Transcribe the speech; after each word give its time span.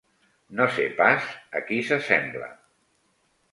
No 0.59 0.65
sé 0.77 0.85
pas 1.01 1.27
a 1.61 1.63
qui 1.69 1.79
s'assembla 1.91 2.51